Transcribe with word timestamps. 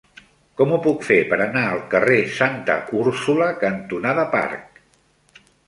Com 0.61 0.71
ho 0.71 0.79
puc 0.85 1.03
fer 1.09 1.17
per 1.33 1.39
anar 1.45 1.63
al 1.73 1.83
carrer 1.91 2.17
Santa 2.39 2.79
Úrsula 3.03 3.53
cantonada 3.67 4.27
Parc? 4.35 4.85